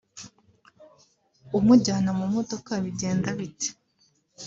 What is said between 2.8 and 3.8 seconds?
bigenda bite